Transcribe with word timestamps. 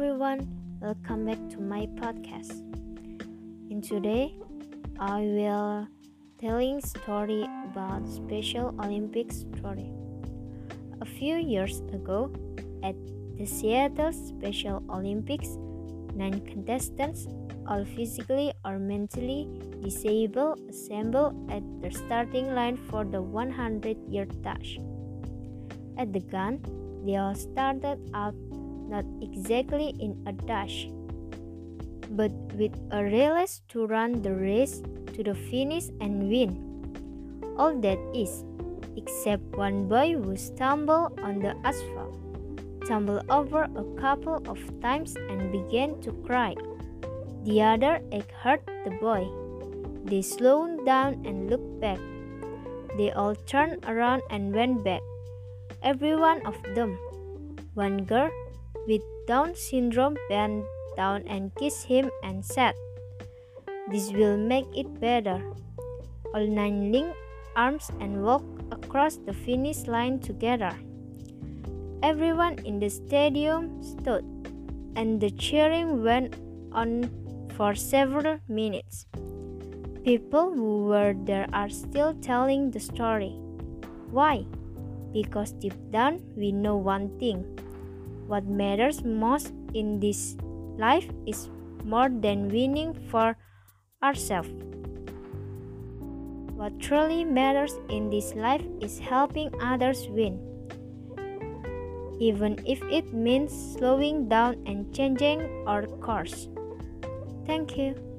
welcome 0.00 1.26
back 1.26 1.36
to 1.50 1.60
my 1.60 1.84
podcast. 2.00 2.56
And 3.70 3.84
today 3.84 4.34
I 4.98 5.20
will 5.20 5.88
telling 6.40 6.80
story 6.80 7.44
about 7.68 8.08
Special 8.08 8.74
Olympics 8.80 9.44
story. 9.58 9.92
A 11.02 11.04
few 11.04 11.36
years 11.36 11.80
ago, 11.92 12.32
at 12.82 12.96
the 13.36 13.44
Seattle 13.44 14.12
Special 14.14 14.82
Olympics, 14.88 15.58
nine 16.14 16.40
contestants, 16.48 17.28
all 17.68 17.84
physically 17.84 18.54
or 18.64 18.78
mentally 18.78 19.48
disabled, 19.82 20.60
assembled 20.70 21.36
at 21.52 21.62
the 21.82 21.90
starting 21.90 22.54
line 22.54 22.78
for 22.88 23.04
the 23.04 23.22
100-yard 23.22 24.40
dash. 24.40 24.78
At 25.98 26.14
the 26.14 26.20
gun, 26.20 26.64
they 27.04 27.16
all 27.16 27.34
started 27.34 28.00
out 28.14 28.34
not 28.90 29.06
exactly 29.22 29.94
in 30.02 30.18
a 30.26 30.32
dash, 30.34 30.90
but 32.10 32.34
with 32.58 32.74
a 32.90 33.04
relish 33.06 33.62
to 33.70 33.86
run 33.86 34.20
the 34.20 34.34
race 34.34 34.82
to 35.14 35.22
the 35.22 35.34
finish 35.48 35.86
and 36.02 36.28
win. 36.28 36.58
All 37.56 37.78
that 37.78 38.02
is, 38.12 38.42
except 38.96 39.46
one 39.54 39.86
boy 39.86 40.18
who 40.18 40.34
stumbled 40.36 41.20
on 41.22 41.38
the 41.38 41.54
asphalt, 41.62 42.18
tumbled 42.84 43.22
over 43.30 43.70
a 43.70 43.86
couple 43.94 44.42
of 44.50 44.58
times 44.82 45.14
and 45.30 45.52
began 45.52 46.00
to 46.02 46.10
cry. 46.26 46.54
The 47.44 47.62
other 47.62 48.02
egg 48.10 48.26
hurt 48.42 48.66
the 48.66 48.90
boy. 49.00 49.30
They 50.04 50.22
slowed 50.22 50.84
down 50.84 51.22
and 51.24 51.48
looked 51.48 51.80
back. 51.80 51.98
They 52.98 53.12
all 53.12 53.36
turned 53.46 53.86
around 53.86 54.22
and 54.30 54.52
went 54.52 54.82
back. 54.82 55.00
Every 55.82 56.16
one 56.16 56.44
of 56.44 56.58
them. 56.74 56.98
One 57.74 58.04
girl 58.04 58.30
with 58.86 59.02
Down 59.30 59.54
syndrome 59.54 60.18
bent 60.28 60.66
down 60.96 61.22
and 61.30 61.54
kissed 61.54 61.86
him 61.86 62.10
and 62.26 62.44
said, 62.44 62.74
This 63.86 64.10
will 64.10 64.36
make 64.36 64.66
it 64.74 64.90
better. 64.98 65.38
All 66.34 66.46
nine 66.46 66.90
linked 66.90 67.14
arms 67.54 67.90
and 68.00 68.24
walked 68.24 68.58
across 68.72 69.16
the 69.22 69.32
finish 69.32 69.86
line 69.86 70.18
together. 70.18 70.74
Everyone 72.02 72.58
in 72.66 72.80
the 72.80 72.90
stadium 72.90 73.78
stood, 73.82 74.26
and 74.96 75.20
the 75.20 75.30
cheering 75.30 76.02
went 76.02 76.34
on 76.72 77.06
for 77.54 77.74
several 77.74 78.40
minutes. 78.48 79.06
People 80.02 80.50
who 80.50 80.90
were 80.90 81.14
there 81.14 81.46
are 81.52 81.70
still 81.70 82.14
telling 82.18 82.70
the 82.70 82.80
story. 82.80 83.38
Why? 84.10 84.42
Because 85.12 85.52
deep 85.52 85.78
down 85.94 86.18
we 86.34 86.50
know 86.50 86.74
one 86.74 87.14
thing 87.22 87.46
what 88.30 88.46
matters 88.46 89.02
most 89.02 89.52
in 89.74 89.98
this 89.98 90.36
life 90.78 91.10
is 91.26 91.50
more 91.84 92.08
than 92.08 92.48
winning 92.48 92.94
for 93.10 93.36
ourselves. 94.02 94.48
What 96.54 96.78
truly 96.78 97.24
matters 97.24 97.74
in 97.88 98.08
this 98.08 98.34
life 98.34 98.62
is 98.80 99.00
helping 99.00 99.50
others 99.60 100.06
win, 100.10 100.38
even 102.20 102.62
if 102.66 102.80
it 102.84 103.12
means 103.12 103.50
slowing 103.50 104.28
down 104.28 104.62
and 104.64 104.94
changing 104.94 105.42
our 105.66 105.86
course. 105.98 106.48
Thank 107.46 107.76
you. 107.76 108.09